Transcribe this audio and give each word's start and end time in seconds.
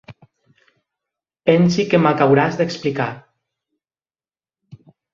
Pensi 1.51 1.87
que 1.93 2.01
m'ac 2.05 2.25
auràs 2.27 2.59
d'explicar. 2.63 3.09